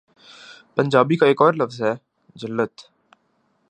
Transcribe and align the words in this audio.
پنجابی 0.75 1.15
کا 1.15 1.25
ایک 1.25 1.41
اور 1.41 1.53
لفظ 1.53 1.81
ہے،' 1.81 1.93
جھلت‘۔ 2.35 2.81